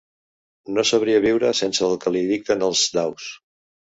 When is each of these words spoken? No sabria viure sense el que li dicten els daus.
No 0.77 0.85
sabria 0.91 1.19
viure 1.25 1.51
sense 1.59 1.85
el 1.89 1.93
que 2.05 2.13
li 2.15 2.23
dicten 2.31 2.65
els 2.69 2.87
daus. 3.01 3.29